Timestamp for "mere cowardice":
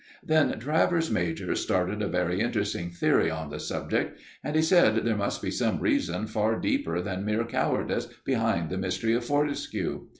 7.23-8.07